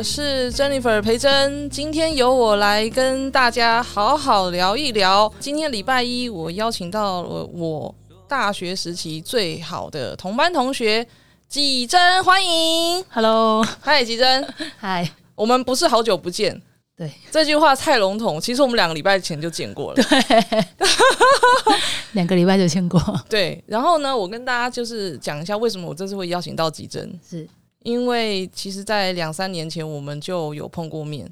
[0.00, 5.30] 我是 Jennifer 裴珍，今天由我来跟大家好好聊一聊。
[5.38, 7.94] 今天礼拜一，我邀请到了我
[8.26, 11.06] 大学时期最好的同班同学
[11.48, 13.04] 纪珍，欢迎。
[13.10, 14.42] Hello，嗨，纪珍，
[14.80, 16.62] 嗨，我们不是好久不见。
[16.96, 20.02] 对，这句话太笼统，其实我们两个礼拜前就见过了。
[20.02, 20.64] 对
[22.12, 27.20] 两个礼拜就见过，对，然后呢，我跟大家就是讲一下为什么我这次会邀请到纪珍。
[27.28, 27.46] 是
[27.82, 31.30] 因为其实，在两三年前我们就有碰过面，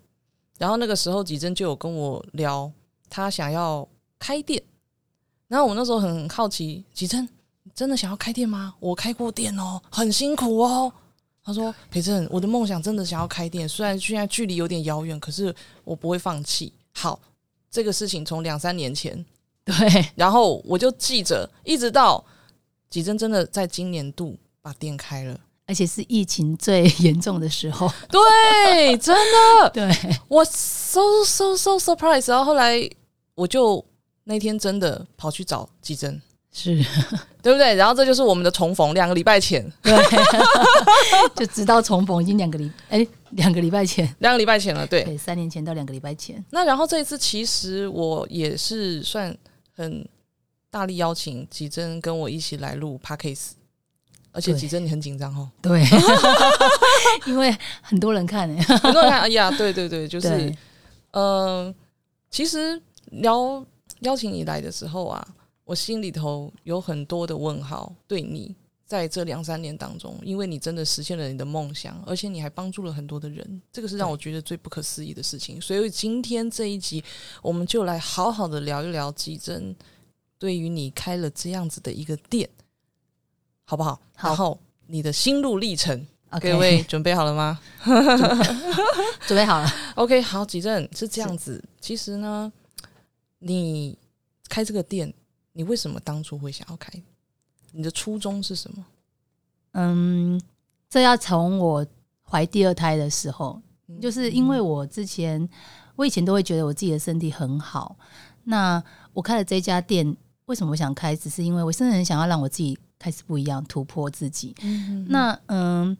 [0.58, 2.70] 然后那个时候吉珍就有跟我聊，
[3.08, 3.86] 他想要
[4.18, 4.62] 开店，
[5.46, 7.28] 然后我那时候很好奇，吉珍
[7.74, 8.74] 真的想要开店吗？
[8.80, 10.92] 我开过店哦，很辛苦哦。
[11.44, 17.18] 他说：“裴正，我的梦想真的想要开店，虽然现在距离有点遥远，可是我不会放弃。”好，
[17.70, 19.24] 这个事情从两三年前，
[19.64, 19.74] 对，
[20.14, 22.22] 然后我就记着，一直到
[22.90, 25.40] 吉珍真的在今年度把店开了。
[25.68, 29.14] 而且是疫情最严重的时候， 对，真
[29.62, 32.30] 的， 对，我 so so so surprised。
[32.30, 32.88] 然后后来
[33.34, 33.84] 我就
[34.24, 36.74] 那天真的跑去找季珍，是，
[37.42, 37.74] 对不对？
[37.74, 39.94] 然后这就是我们的重逢，两个礼拜前，对，
[41.36, 45.04] 就直到重逢已经两个礼，哎，两个礼拜前，两个礼拜前了，对。
[45.04, 49.36] 对，三年前到两个礼拜前，那然后这一次其实我也是算
[49.76, 50.08] 很
[50.70, 53.50] 大力邀请吉珍跟我一起来录 podcast，
[54.38, 55.82] 而且对吉珍你很紧张哦，对，
[57.26, 60.56] 因为很多人看哎，很多人看，哎呀，对对对， 就是对，
[61.10, 61.74] 嗯，
[62.30, 62.80] 其实
[63.22, 63.66] 邀
[64.02, 65.26] 邀请你来的时候啊，
[65.64, 68.54] 我心里头有很多的问号，对你
[68.86, 75.60] 在这两三年当中，因为你真的实现了你的梦想，而且你还帮助了很多的人，这个是让我觉得最不可思议的事情。
[75.60, 77.02] 所以今天这一集，
[77.42, 79.74] 我们就来好好的聊一聊吉珍
[80.38, 82.48] 对于你开了这样子的一个店，
[83.70, 84.00] 好不好？
[84.16, 86.06] 好然后你的心路历程
[86.40, 87.60] 各位准备好了吗？
[89.28, 91.62] 准备好了，OK，好，吉正是这样子。
[91.78, 92.50] 其实呢，
[93.40, 93.98] 你
[94.48, 95.12] 开这个店，
[95.52, 96.90] 你为什么当初会想要开？
[97.72, 98.86] 你的初衷是什么？
[99.72, 100.40] 嗯，
[100.88, 101.86] 这要从我
[102.22, 105.46] 怀第二胎的时候，嗯就是因为我之前，
[105.94, 107.94] 我以前都会觉得我自己的身体很好。
[108.44, 111.14] 那我开了这家店，为什么我想开？
[111.14, 114.54] 只是因为我真的很想要让我自己开始不一样，突破自己。
[114.62, 115.96] 嗯那嗯，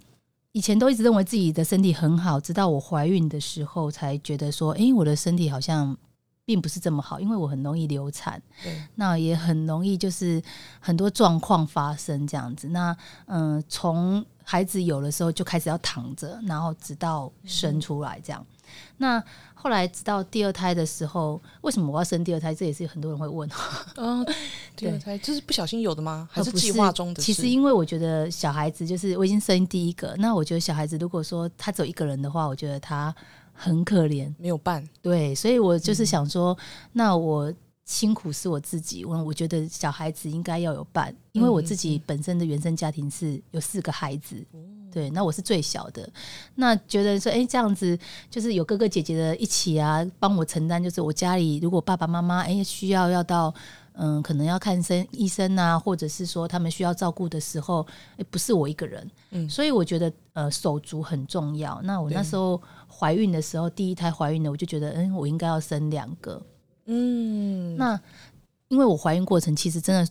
[0.53, 5.97] 以前都一直认为自己的身体很好，直到我怀孕的时候才觉得说，诶，我的身体好像
[6.45, 8.43] 并不是这么好，因为我很容易流产，
[8.95, 10.43] 那也很容易就是
[10.81, 12.69] 很多状况发生这样子。
[12.69, 18.45] 那嗯，从孩子有的时候就开始要躺着，然后直到生出来这样。
[18.99, 19.23] 那
[19.55, 22.55] 后来直到第二胎的时候，为什么我要生第二胎？
[22.55, 23.49] 这也是很多人会问。
[23.97, 24.25] 嗯，
[24.77, 26.29] 第二胎这是不小心有的吗？
[26.31, 27.27] 还是计划中的事？
[27.27, 33.15] 其实因为我觉得小孩子就是我已经生第一个，那我觉得小孩子如果说他只有一个人的话，我觉得他
[33.53, 34.33] 很可怜。
[34.39, 36.57] 没有伴，对，所以我嗯就是想说，
[36.93, 37.53] 那我
[37.85, 44.47] 辛苦是我自己，我我觉得小孩子应该要有伴，因为我自嗯己本身的原生家庭是有四个孩子，
[44.93, 46.09] 对，那我是最小的，
[46.55, 47.99] 那觉得说，哎、这样子
[48.31, 53.55] 就是有哥哥姐姐的一起啊，帮我承担，就是我家里如果爸爸妈妈哎需要要到。
[54.01, 57.85] 嗯，可能要看生医生啊，或者是说他们需要照顾的时候，
[58.17, 61.81] 诶不是我一个人，嗯所以我觉得呃手足很重要。
[61.83, 66.41] 那我那对时候怀孕的时候，第一胎怀孕的，我就觉得，嗯，我应该要生两个。
[66.85, 68.01] 嗯，那
[68.69, 70.09] 因为我怀孕过程其实真的。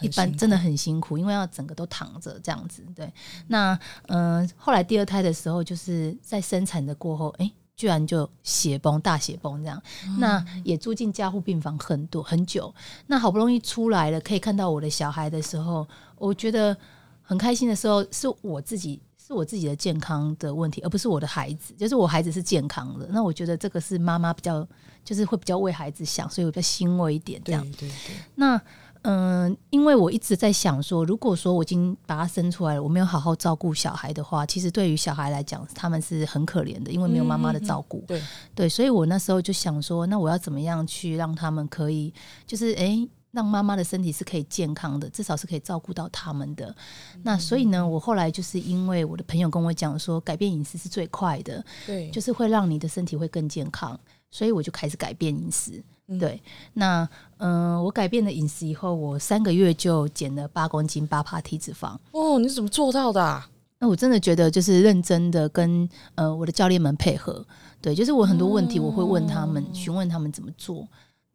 [0.00, 2.84] 一般真的很辛苦，因为要整个都躺着这样子。
[2.94, 3.12] 对，
[3.48, 9.82] 那嗯、呃后来第二胎的时候，就是在生产的过后，哎、居然就血崩，大血崩这样。
[10.18, 12.74] 那也住进加护病房很多很久。
[13.06, 15.86] 那好不容易出来了，可以看到我的小孩的时候，
[16.16, 16.76] 我觉得
[17.22, 19.00] 很开心的时候，是我自己。
[19.18, 21.74] 是我自己的健康的问题，而不是我的孩子。
[21.76, 24.64] 就是我孩子是健康的，那我觉得这个是妈妈比较，
[25.04, 27.72] 就是会比较为孩子想，所以我比较欣慰一点这对样。
[27.72, 28.62] 对对，那
[29.08, 38.04] 嗯、因为我一直在想说，如果说我已经把他生出来了，我没有好好照顾小孩的话，其实对于小孩来讲，他们是很可怜的，因为没有妈妈的照顾。
[38.08, 38.20] 对，
[38.52, 42.12] 对，所以我那时候就想说，那我要怎么样去让他们可以，
[42.48, 46.74] 就是诶，让妈妈的身体是可以健康的，至少是可以照顾到他们的。
[47.22, 53.98] 那所以呢，我后来就是因为我的朋友跟我讲说，改变饮食是最快的，对，就是会让你的身体会更健康，
[54.30, 55.82] 所以我就开始改变饮食。
[56.08, 56.40] 嗯对，
[56.74, 57.08] 那
[57.38, 61.96] 嗯、呃我改变了饮食以后，我三个月就减了八公斤，八趴体脂肪。
[62.12, 63.48] 哦，你是怎么做到的、啊？
[63.78, 67.44] 那我真的觉得就是认真的跟呃我的教练们配合，
[67.82, 70.86] 对，就是我很多问题我会问他们，哦询问他们怎么做。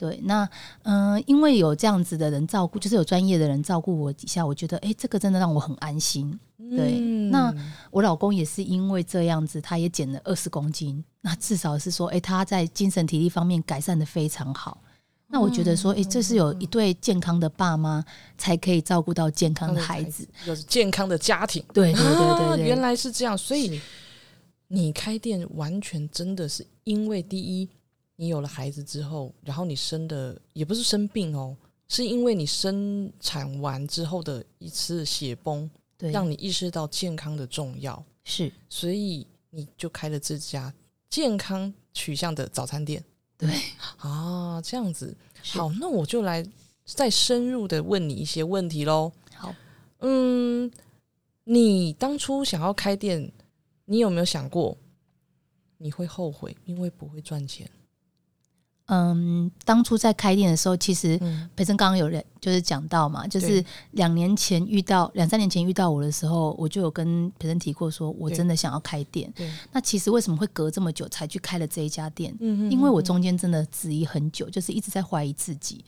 [0.02, 0.50] 对，那
[0.82, 6.40] 嗯、呃因为有这样子的人照顾，就是有专业的人照顾我底下，我觉得哎、诶这个真的让我很安心。
[6.58, 7.54] 对嗯那
[7.92, 14.82] 我老公也是因为这样子，他也减了二十公斤，那至少是说，哎、他在精神体力方面改善的非常好。
[15.28, 18.04] 那我觉得说，哎、这是有一对健康的爸妈
[18.40, 21.64] 才可以照顾到健康的孩子。，有健康的家庭。
[21.72, 23.80] 对对对对對，啊原来是这样，所以
[24.68, 27.70] 你开店完全真的是因为第一，
[28.22, 31.58] 你有了孩子之后，然后你生的也不是生病哦，
[31.88, 40.72] 是因为你生产完之后的一次血崩，对让你意识到健康的重要，是所以你就开了这家
[41.10, 43.04] 健康取向的早餐店
[43.40, 43.50] 对
[43.98, 45.18] 啊，这样子。
[45.42, 46.48] 好，那我就来
[46.86, 49.12] 再深入的问你一些问题喽。
[49.34, 49.56] 好。
[50.02, 50.72] 嗯，
[51.46, 53.32] 你当初想要开店，
[53.86, 54.78] 你有没有想过
[55.80, 57.68] 你会后悔，因为不会赚钱？
[58.94, 69.32] 嗯，当初在开店的时候，其实嗯，培生刚刚有人就是讲到嘛，就是两年前遇到两三年前遇到我的时候，我就有跟培生提过，说我真的想要开店。
[69.34, 72.36] 对，那其实为什么会隔这么久才去开了这一家店？
[72.42, 75.86] 嗯因为我中间真的质疑很久，就是一直在怀疑自己。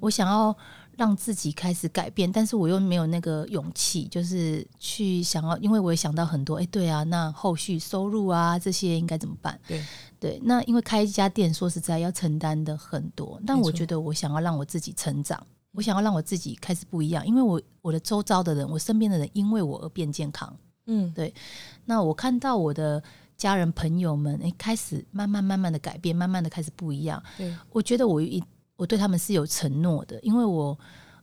[0.00, 0.52] 我想要
[0.96, 9.56] 让自己开始改变，但是我又没有那个勇气，就是去想要，因为我也想到很多，哎、对啊，那后续收入啊这些应该怎么办？
[9.68, 9.80] 对
[10.22, 20.56] 对，那因为开一家店，说实在要承担的很多，但我觉得我想要让我自己成长，我想要让我自己开始不一样，因为我我的周遭的人，我身边的人因为我而变健康。
[20.86, 21.34] 嗯，对
[21.86, 23.02] 那我看到我的
[23.36, 27.20] 家人朋友们，诶，开始慢慢慢慢的改变，慢慢的开始不一样。
[27.36, 28.40] 对，我觉得我一
[28.76, 30.78] 我对他们是有承诺的，因为我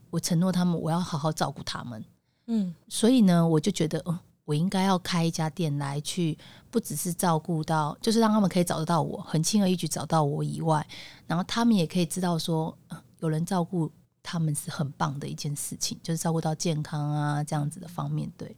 [0.10, 2.04] 我承诺他们我要好好照顾他们，
[2.48, 4.19] 嗯，所以呢，我就觉得，嗯，
[4.50, 6.36] 我应该要开一家店来去，
[6.72, 10.84] 不只是照顾到，就是让他们可以找得到我，很轻而易举找到我以外，
[11.28, 13.92] 然后他们也可以知道说，呃有人照顾。
[14.22, 18.30] 他们是很棒的一件事情，就是照顾到健康啊这样子的方面。
[18.38, 18.56] 对，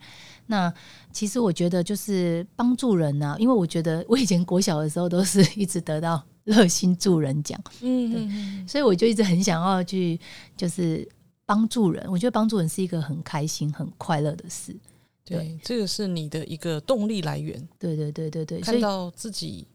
[0.48, 0.74] 那
[1.14, 10.20] 其实我觉得就是帮助人啊，因为我觉得我以前国小的时候都是一直得到 热心助人奖，嗯嗯嗯，所以我就一直很想要去
[10.58, 11.08] 就是
[11.46, 12.04] 帮助人。
[12.10, 14.76] 我觉得帮助人是一个很开心、很快乐的事。
[15.24, 19.68] 对，这个是你的一个动力来源，对对对对对，看到自己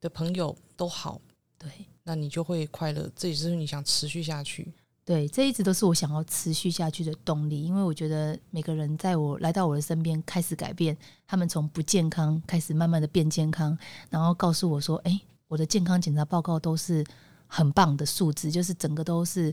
[0.00, 1.20] 的朋友都好，
[1.58, 1.70] 对
[2.02, 4.72] 那你就会快乐，这也是你想持续下去。
[5.04, 7.62] 对，这一直都是我想要持续下去的动力。
[7.62, 10.96] 因为我觉得每个人在我来到我的身边开始改变，
[11.28, 13.78] 他们从不健康开始慢慢的变健康，
[14.10, 17.04] 然后告诉我说：“哎，我的健康检查报告都是
[17.46, 19.52] 很棒的数字，就是整个都是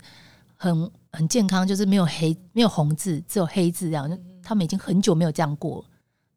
[0.55, 4.09] 很很健康，就是没有黑没有红字，只有黑字这样。
[4.43, 5.85] 就他们已经很久没有这样过了。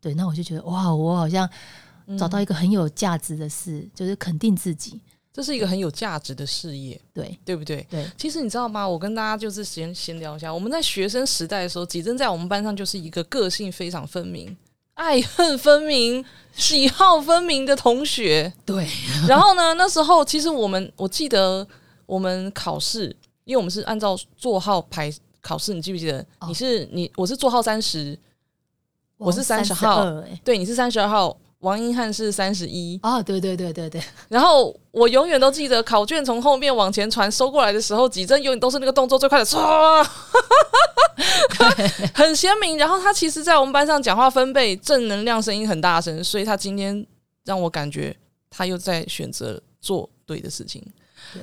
[0.01, 1.49] 对，那我就觉得哇，我好像
[2.19, 5.01] 找到一个很有价值的事，就是肯定自己。
[5.33, 7.87] 这是一个很有价值的事业，对对不对？
[7.91, 8.89] 对其实你知道吗？
[8.89, 14.57] 我跟大家就是闲闲聊一下，我们在学生时代的时候，吉珍在我们班上就是一个个性非常分明、
[14.95, 16.25] 爱恨分明、
[16.55, 18.51] 喜好分明的同学。
[18.65, 18.89] 对
[19.29, 21.67] 然后呢，那时候其实我们我记得
[22.07, 23.15] 我们考试，
[23.45, 25.13] 因为我们是按照座号排
[25.47, 26.19] 考试，你记不记得？
[26.41, 28.19] 哦你是你我是座号三十，
[29.17, 30.41] 我是三十号32哎。
[30.45, 32.99] 对，你是三十二号，王英汉是三十一。
[33.05, 40.05] 哦，对对对对对， 然后我永远都记得考卷从后面往前传收过来的时候，几针永远都是那个动作最快的，唰，
[42.13, 42.77] 很鲜明。
[42.77, 47.07] 然后他其实，在我们班上讲话分贝正能量声音很大声，所以他今天
[47.45, 48.17] 让我感觉
[48.51, 50.85] 他又在选择做对的事情。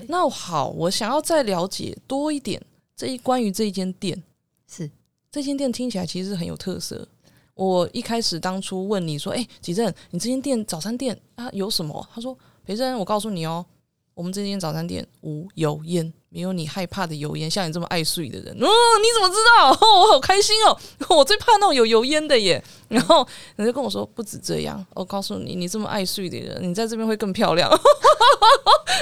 [0.08, 2.62] 那好，我想要再了解多一点
[2.96, 4.22] 这一关于这一间店，
[4.68, 4.90] 是
[5.32, 7.08] 这间店听起来其实很有特色。
[7.56, 13.66] 我一开始当初问你说：“哎、吉正，你这间店早餐店啊有什么？”他说：“裴正，我告诉你哦，
[14.14, 17.50] 我们这间早餐店无油烟，没有你害怕的油烟。
[17.50, 18.68] 像你这么爱睡的人，哦，
[19.00, 19.70] 你怎么知道？
[19.70, 20.76] 哦、我好开心哦！
[21.16, 23.26] 我最怕那种有油烟的耶。”然后
[23.56, 27.70] 人家跟我说：“不止这样，我告诉你，你这么爱睡的人，你在这边会更漂亮。”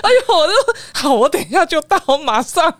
[0.04, 0.54] 哎呦，我就
[0.94, 2.74] 好，我等一下就到，马上。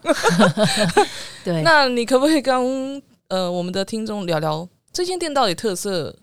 [1.46, 1.62] 对。
[1.62, 6.13] 那你可不可以跟呃我们的听众聊聊这间店到底特色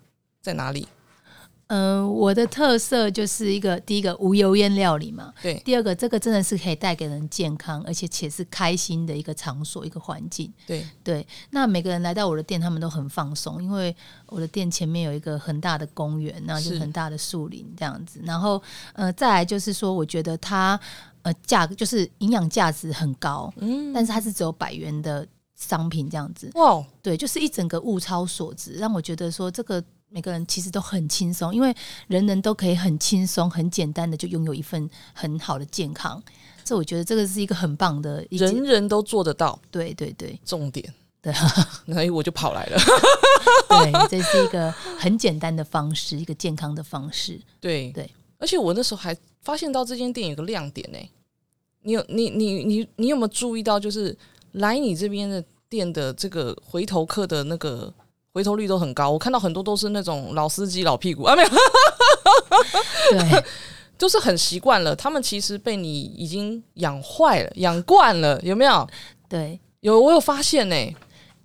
[0.41, 0.87] 在哪里？
[1.69, 10.51] 呃，我的特色就是一个第一个无油烟料理嘛，对第二个这个真的是可以带给人健康，而且且是开心的一个场所、一个环境。
[10.65, 13.95] 对，对，那每个人来到我的店，他们都很放松，因为
[14.25, 18.19] 我的店前面有一个很大的公园，那就是是很大的树林这样子。
[18.23, 18.59] 然后
[18.93, 20.79] 呃，再来就是说，我觉得它
[21.21, 25.23] 呃价格就是营养价值很高，嗯，但是它是只有百元的
[25.55, 26.49] 商品这样子。
[26.55, 31.73] 哇，对，就是一整个物超所值，让我觉得说这个每个人其实都很轻松，因为
[32.07, 36.21] 人人都可以很轻松、很简单的就拥有一份很好的健康，
[36.63, 40.39] 这我觉得这个是一个很棒的，人人都做得到，对对对。
[40.43, 40.93] 重点。
[41.21, 41.33] 对，
[41.93, 42.77] 所以我就跑来了。
[43.67, 47.39] 对，这是一个很简单的方式，一个健康的方式。
[47.59, 47.91] 对。
[47.91, 50.97] 对，而且我那时候还发现到这间店有个亮点呢、
[51.83, 54.17] 你有你你你你有没有注意到，就是
[54.53, 57.93] 来你这边的店的这个回头客的那个
[58.39, 59.09] 回头率都很高？
[59.09, 61.49] 我看到很多都是那种老司机老屁股啊，没有，
[63.11, 63.43] 对
[63.99, 64.95] 就是很习惯了。
[64.95, 68.87] 他们其实被你已经养坏了、养惯了，有没有？
[69.27, 70.95] 对有，我有发现呢、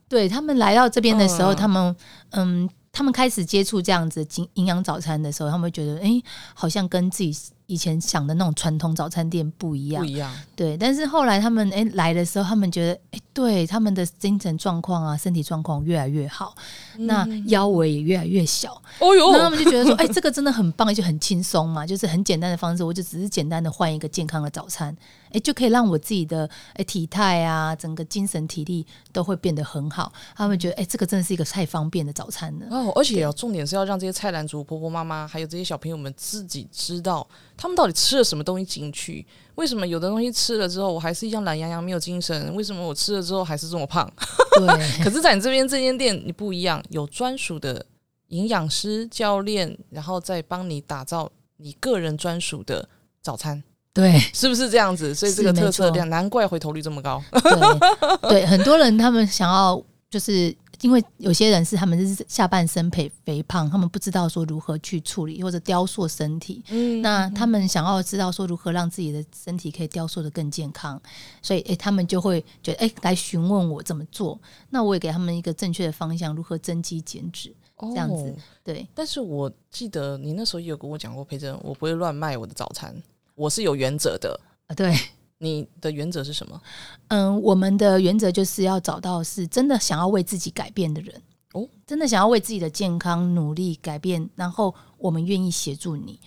[0.08, 1.96] 对，他们来到这边的时候，嗯他们
[2.30, 6.22] 嗯，他们开始接触这样子营营养早餐的时候，他们会觉得，哎，
[6.54, 7.36] 好像跟自己
[7.66, 10.08] 以前想的那种传统早餐店不一样不。
[10.08, 10.34] 一样。
[10.54, 16.54] 对，但是后来他们哎来的时候，他们觉得哎，对他们的精神状况啊、身体状况越来越好，
[16.98, 24.96] 那腰围也越来越小，哦呦那他们就觉得说，哎，这个真的很棒，就很轻松嘛，就是很简单的方式，我就只是简单的换一个健康的早餐，
[25.32, 30.12] 哎，就可以让我自己的哎体态啊，整个精神体力都会变得很好。
[30.36, 32.66] 他们觉得，哎，这个真的是一个太方便的早餐了。
[32.70, 39.26] 哦，而且要重点是要让这些菜篮族婆婆妈妈，还有这些小朋友们自己知道，他们到底吃了什么东西进去。
[39.54, 42.52] 为什么有的东西吃了之后，我还是一样懒洋洋没有精神？
[42.54, 44.10] 为什么我吃了之后还是这么胖？
[44.58, 44.66] 对
[45.04, 47.86] 可是，在你这边这间店，你不一样，有专属的
[48.28, 52.88] 营养师、教练，然后再帮你打造你个人专属的
[53.22, 55.14] 早餐，对是不是这样子？
[55.14, 57.22] 所以这个特色量，难怪回头率这么高。
[57.30, 59.80] 对对，很多人他们想要
[60.10, 60.54] 就是。
[60.80, 71.00] 因为有些人是他们是下半身肥肥胖，他们不知道说如何去处理或者雕塑身体，嗯那他们想要知道说如何让自己的身体可以雕塑的更健康，
[71.42, 74.38] 所以诶、他们就会觉得诶、来询问我怎么做，
[74.70, 77.54] 那我也给他们一个正确的方向，如何增肌减脂。
[77.76, 82.94] 这样子对，但是我记得你那时候也有跟我讲过，培珍，我不会乱卖我的早餐，
[83.34, 84.40] 我是有原则的。
[84.68, 84.96] 啊对，
[85.38, 86.60] 你的原则是什么？
[87.08, 91.22] 嗯，我们的原则就是要找到是真的想要为自己改变的人
[91.52, 96.18] 哦，真的想要为自己的健康努力改变，然后我们愿意协助你。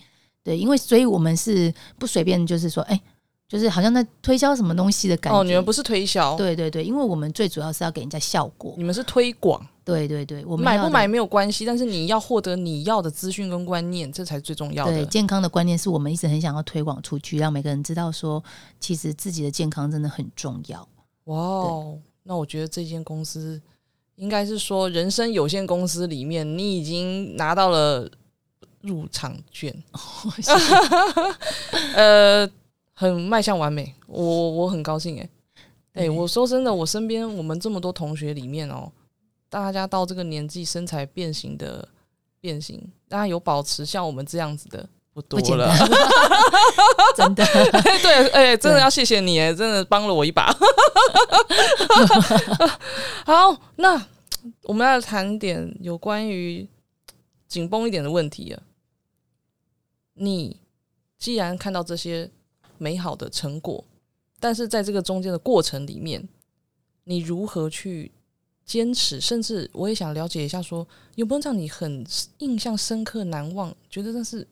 [0.42, 2.98] 对，因为所以我们是不随便，就是说，哎、
[3.48, 5.38] 就是好像在推销什么东西的感觉。
[5.38, 8.74] 哦，你们不是推销，对对对，因为我们最主要是要给人家效果。
[8.76, 9.66] 你们是推广。
[9.84, 14.92] 对对对，我们买不买没有关系，但是你要获得你要的资讯跟观念，这才是最重要的。
[14.92, 18.44] 对健康的观念是我们一直很想要推广出去，让每个人知道说，
[18.78, 20.86] 其实自己的健康真的很重要。
[21.24, 23.58] 哇哦，那我觉得这间公司
[24.16, 28.10] 应该是说人生有限公司里面，你已经拿到了
[28.82, 29.74] 入场券，
[31.96, 32.46] 呃，
[33.00, 35.30] 很迈向完美，我我很高兴哎、
[35.92, 38.90] 哎、对我说真的，我身边我们这么多同学里面哦，
[39.48, 41.88] 大家到这个年纪身材变形的
[42.40, 45.72] 变形，大家有保持像我们这样子的不多了。
[47.14, 47.44] 真的。
[48.02, 50.52] 对，哎、真的要谢谢你，哎，真的帮了我一把。
[53.24, 54.04] 好，那
[54.64, 56.68] 我们要谈点有关于
[57.46, 58.60] 紧绷一点的问题了。
[60.14, 60.60] 你
[61.16, 62.28] 既然看到这些
[62.78, 63.84] 美好的成果，
[64.40, 66.26] 但是在这个中间的过程里面，
[67.04, 68.10] 你如何去
[68.64, 69.20] 坚持？
[69.20, 72.04] 甚至我也想了解一下说有没有让你很
[72.38, 74.46] 印象深刻、难忘，觉得那是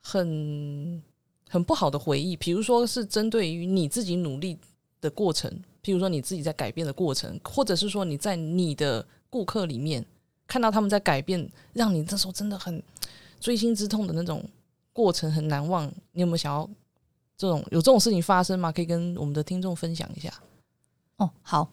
[0.00, 1.02] 很
[1.48, 4.58] 很不好的回忆，比如说是针对于你自己努力
[5.00, 5.50] 的过程，
[5.82, 10.04] 譬如说你自己在改变的过程，或者是说你在你的顾客里面
[10.46, 12.82] 看到他们在改变，让你那时候真的很
[13.38, 14.42] 锥心之痛的那种
[14.92, 15.86] 过程很难忘。
[16.12, 16.68] 你有没有想要
[17.38, 18.70] 这种有这种事情发生吗？
[18.70, 20.30] 可以跟我们的听众分享一下。
[21.16, 21.70] 哦，好，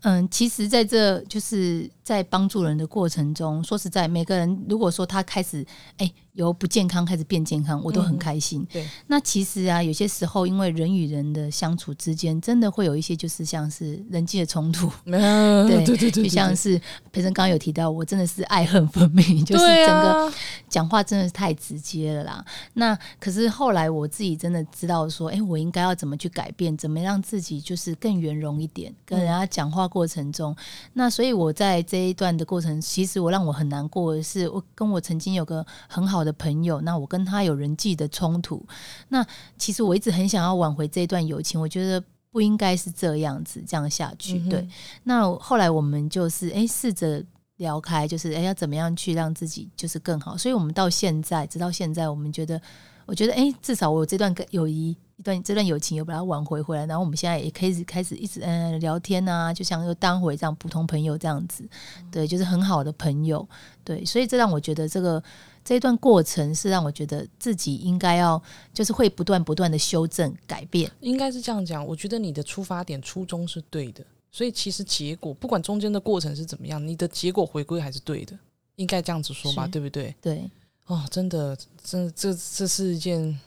[0.00, 5.64] 嗯，其实在这就是在帮助人的过程中，说实在，每个人如果说他开始
[5.98, 8.66] 哎由不健康开始变健康，我都很嗯开心。
[8.72, 16.80] 对，那其实啊，有些时候因为人与人的相处之间，真的会有一些就是像是人际的冲突， 对对对对，就像是
[17.12, 20.34] 培生刚刚有提到，我真的是爱恨分明，就是整个啊，
[20.68, 22.44] 讲话真的是太直接了啦。
[22.74, 30.56] 那可是后来我自己真的知道说，哎、我应该要怎么去改变，怎么让自己就是更圆融一点，跟人家讲话过程中。
[30.94, 38.64] 那所以我在这一段的过程，其实我让我很难过的是，我跟我曾经有个很好的朋友，那我跟他有人际的冲突。
[39.08, 39.26] 那
[39.58, 42.02] 其实我一直很想要挽回这一段友情，我觉得。
[42.32, 44.38] 不应该是这样子，这样下去。
[44.38, 44.66] 嗯对，
[45.02, 47.22] 那后来我们就是哎，试着
[47.58, 50.34] 聊开，就是哎要怎么样去让自己就是更好。
[50.34, 52.58] 所以我们到现在，直到现在，我们觉得，
[53.04, 61.64] 我觉得哎，至少我有这段友谊一段这段友情又把它挽回回来，然后我们现在也可以开始一直嗯聊天啊，就像又当回这样普通朋友这样子，
[62.10, 63.48] 对，就是很好的朋友，
[63.84, 65.22] 对，所以这让我觉得这个
[65.64, 68.42] 这一段过程是让我觉得自己应该要
[68.74, 71.86] 就是会不断不断的修正改变，应该是这样讲。
[71.86, 78.36] 我觉得你的出发点初衷是对的，所以其实结果不管中间的过程是怎么样，你的结果回归还是对的，
[78.74, 80.12] 应该这样子说吧，对不对？
[80.20, 80.50] 对，
[80.86, 83.38] 哦，真的，真的，这这是一件，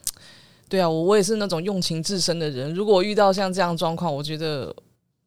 [0.75, 2.73] 对啊，我我也是那种用情至深的人。
[2.73, 4.75] 如果遇到像这样状况，我觉得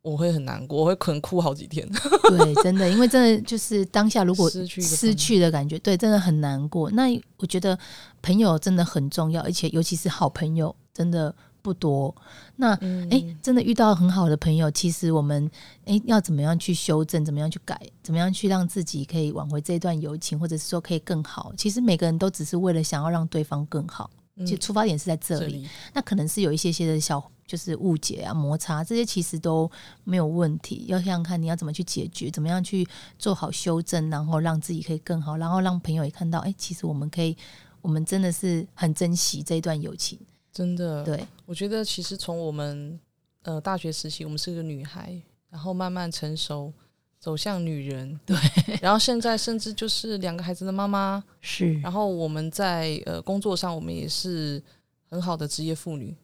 [0.03, 1.89] 我会很难过，我会可能哭好几天。
[2.29, 6.91] 对，真的，因为真的就是当下如果失去失去的感觉，对，真的很难过。
[6.91, 7.05] 那
[7.39, 7.79] 我觉得
[8.21, 12.15] 朋友真的很重要，而且尤其是好朋友，真的不多。
[12.57, 15.51] 那嗯哎、真的遇到很好的朋友，其实我们
[15.87, 21.55] 哎要怎么样去修正，怎么样去改，怎么样去让自己可以挽回这段友情，或者是说可以更好。
[21.57, 25.69] 其实每个人都只是为了想要让对方更好，嗯其实出发点是在这里。
[25.93, 29.71] 那可能是有一些些的小就是误解啊、摩擦，这些其实都
[30.05, 30.85] 没有问题。
[30.87, 32.87] 要想想看你要怎么去解决，怎么样去
[33.19, 37.37] 做好修正，然后让自己可以更好，然后让朋友也看到，哎、其实我们可以，
[37.81, 40.19] 我们真的是很珍惜这一段友情。
[40.53, 42.99] 真的，对，我觉得其实从我们
[43.43, 45.19] 呃大学时期，我们是个女孩，
[45.49, 46.73] 然后慢慢成熟，
[47.19, 48.37] 走向女人，对，
[48.81, 51.79] 然后现在甚至就是两个孩子的妈妈，是。
[51.81, 54.63] 然后我们在呃工作上，我们也是
[55.11, 56.17] 很好的职业妇女。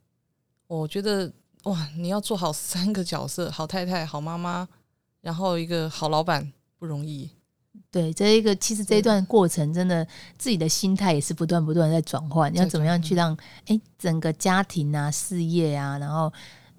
[0.67, 1.31] 我觉得
[1.65, 4.67] 哇，你要做好三个角色：好太太、好妈妈，
[5.21, 7.29] 然后一个好老板，不容易。
[7.91, 10.07] 对，这一个其实这一段过程真的
[10.39, 13.37] 自己的心态也是不断不断在转换，在要怎么样去让
[13.67, 16.33] 哎整个家庭啊、事业啊，然后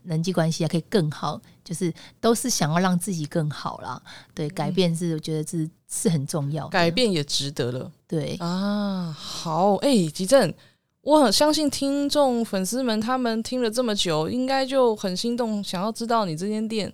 [0.06, 4.02] 人际关系啊可以更好，就是都是想要让自己更好啦。
[4.34, 9.12] 对，改变是我觉得是是很重要的，改变也值得了对啊！
[9.18, 10.54] 好，哎、吉正，
[11.02, 16.92] 我很相信听众粉丝们，他们听了这么久，应该就很心动，想要知道你这间店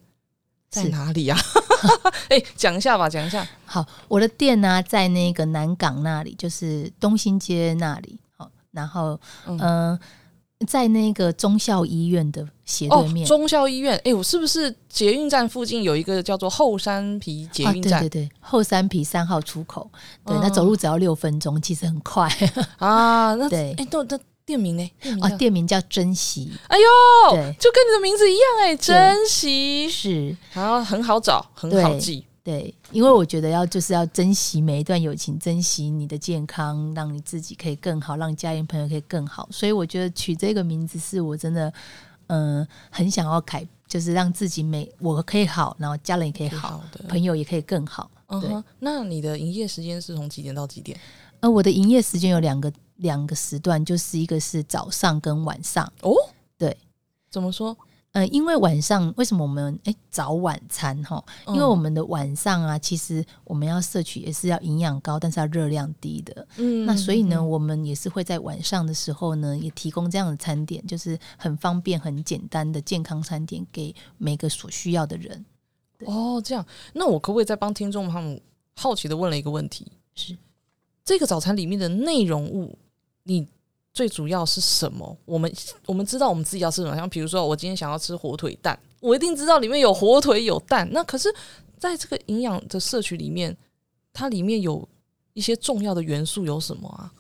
[0.70, 1.38] 在是哪里呀、
[2.30, 3.46] 哎、讲一下吧，讲一下。
[3.66, 8.20] 好，我的店呢、在那个南港那里，就是东兴街那里。
[8.38, 10.00] 好，然后嗯
[10.68, 13.26] 在那个中校医院的斜对面。
[13.26, 19.90] 哦，中校医院，哎、我是不是捷运站附近有一个叫做后山皮捷啊，运站对对对，后山皮三号出口，
[20.26, 22.28] 对，哦那走路只要六分钟，其实很快。
[22.78, 23.34] 啊？
[23.40, 24.92] 那对哎，那、那店名呢？
[25.22, 32.26] 啊，叫店名叫珍惜，哎呦，就跟你的名字一样哎、珍惜，是，然后很好找，很好记。
[32.44, 39.48] 对，因为我觉得要就是要珍惜每一段友情，珍惜你的健康，让你自己可以更好，让家人朋友可以更好。
[39.52, 41.72] 所以我觉得取这个名字是我真的，
[42.28, 48.10] 嗯、很想要改，就是让自己每我可以好，然后家人也可以好，朋友也可以更好。
[48.28, 48.64] 嗯哼。
[48.80, 51.00] 那你的营业时间是从几点到几点？
[51.42, 55.86] 呃我的营业时间有两个两个时段，就是一个是早上跟晚上。
[56.02, 56.12] 哦，
[56.58, 56.76] 对，
[57.30, 57.78] 怎么说？
[58.14, 61.24] 呃，因为晚上为什么我们诶早晚餐哈？
[61.48, 66.46] 因为我们的晚上啊，其实我们要摄取也是要营养高，但是要热量低的。
[66.58, 75.46] 嗯那所以呢，我们也是会在晚上的时候呢，也提供这样的餐点，就是很方便、很简单的健康餐点给每个所需要的人。
[76.06, 78.42] 哦，这样，那我可不可以再帮听众他们
[78.76, 79.90] 好奇的问了一个问题？
[80.16, 80.38] 是
[81.06, 82.78] 这个早餐里面的内容物，
[83.24, 83.48] 你
[83.94, 85.18] 最主要是什么？
[85.26, 85.52] 我们
[85.86, 90.88] 我们知道我们自己要吃什么，像比如说我今天想要吃火腿蛋，我一定知道里面有火腿有蛋。
[90.92, 91.34] 那可是
[91.78, 93.56] 在这个营养的摄取里面，
[94.14, 94.88] 它里面有
[95.34, 97.12] 一些重要的元素有什么啊？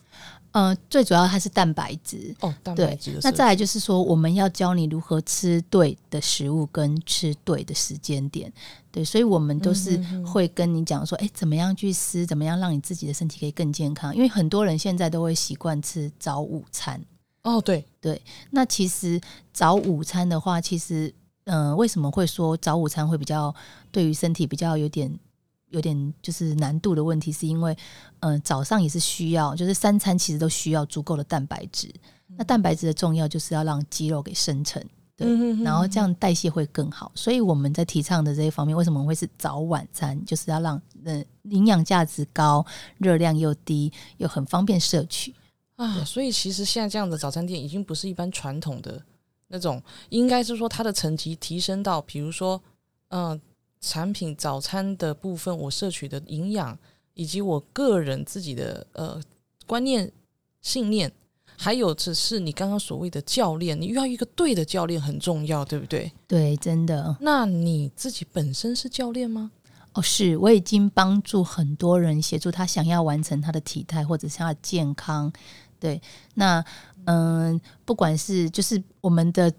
[0.51, 2.35] 呃，最主要它是蛋白质。
[2.41, 3.17] 哦，蛋白质。
[3.23, 8.51] 那再来就是说，我们要教你如何吃对的食物跟吃对的时间点。
[8.91, 14.13] 对，所以我们都是会跟你讲说，哎、怎么样去吃，怎么样让你自己的身体可以更健康。
[14.13, 17.01] 因为很多人现在都会习惯吃早午餐。
[17.43, 17.85] 哦，对，
[18.49, 19.19] 那其实
[19.53, 21.13] 早午餐的话，其实
[21.45, 23.55] 嗯、呃为什么会说早午餐会比较
[23.91, 25.09] 对于身体比较有点
[25.71, 27.75] 有点就是难度的问题，是因为
[28.19, 31.91] 嗯、呃早上也是需要，就是三餐其实都需要足够的蛋白质。
[32.37, 34.81] 那蛋白质的重要就是要让肌肉给生成。
[35.17, 35.27] 对
[35.61, 40.19] 然后这样代谢会更好，所以我们在提倡的这一方面，为什么会是早晚餐？
[40.25, 42.65] 就是要让呃营养价值高、
[42.97, 45.35] 热量又低，又很方便摄取。
[45.75, 48.99] 啊，所以其实现在这样的早餐店已经不是一般传统的
[49.49, 49.79] 那种，
[50.09, 52.59] 应该是说它的层级提升到，比如说，
[53.09, 53.39] 嗯、
[53.81, 56.77] 产品早餐的部分，我摄取的营养，
[57.15, 59.19] 以及我个人自己的呃
[59.65, 60.09] 观念、
[60.61, 61.11] 信念，
[61.57, 66.11] 还有只是你刚刚所谓的教练，你遇到一个对的教练很重要，对不对？
[66.27, 69.51] 对，真的那你自己本身是教练吗？
[69.93, 75.29] 哦，是我已经帮助很多人协助他想要完成他的体态或者是他的健康
[75.79, 76.01] 对，
[76.35, 76.63] 那
[77.05, 79.51] 嗯，不管是就是我们的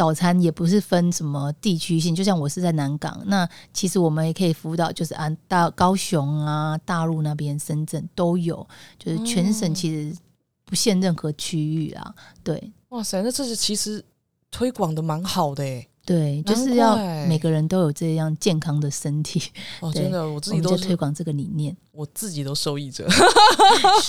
[0.00, 8.66] 早餐也不是分什么地区性，就像我是在南港，那其实我们也可以服务到，就是安大高雄啊、大陆那边、深圳都有，
[8.98, 10.16] 就是全省其实
[10.64, 12.14] 不限任何区域啊。
[12.42, 14.02] 对，哇塞，那这是其实
[14.50, 15.86] 推广的蛮好的诶。
[16.06, 19.42] 对，就是要每个人都有这样健康的身体。
[19.80, 21.76] 哦，真的，我自己都在推广这个理念。
[21.92, 23.06] 我自己都受益者，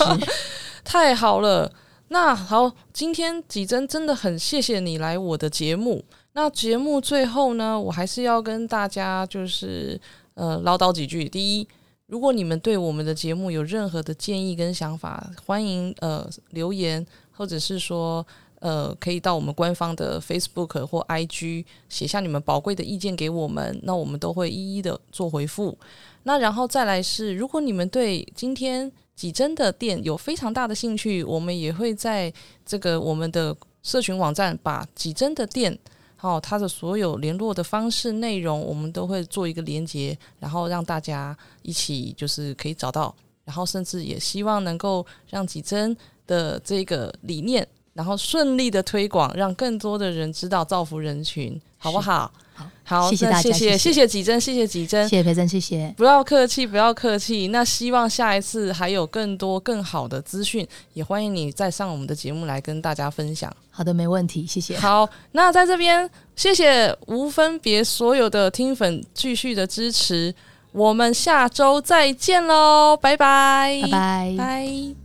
[0.82, 1.70] 太好了。
[2.12, 6.04] 那好，今天几真真的很谢谢你来我的节目。
[6.34, 9.98] 那节目最后呢，我还是要跟大家就是
[10.34, 11.26] 呃唠叨几句。
[11.26, 11.66] 第一，
[12.08, 18.24] 如果你们对我们的节目有任何的建议跟想法，欢迎呃留言，或者是说
[18.60, 25.78] 呃可以到我们官方的 Facebook 或 IG 写下你们宝贵的意见给我们，那我们都会一一的做回复。
[26.24, 32.32] 那然后再来是，如果你们对今天几针的店有非常大的兴趣，我们也会在
[32.64, 35.78] 这个我们的社群网站把几针的店，
[36.16, 45.96] 好、它的所有联络的方式内容，我们都会做一个连接，然后让大家一起就是可以找到，然后甚至也希望能够让几针
[46.26, 52.32] 的这个理念，然后顺利的推广，让更多的人知道，造福人群，好不好？
[52.54, 55.94] 好，好，谢谢大家那谢谢谢谢谢谢几针，谢谢几珍谢，谢培珍，谢谢。
[55.96, 57.48] 不要客气，不要客气。
[57.48, 63.50] 那希望下一次还有更多更好的资讯，也欢迎你再上我们的节目来跟大家分享。
[63.70, 64.78] 好的，没问题，谢谢。
[64.78, 70.34] 好，那在这边谢谢无分别所有的听粉继续的支持，
[70.72, 74.34] 我们下周再见喽，拜拜，拜拜。
[74.36, 75.01] 拜。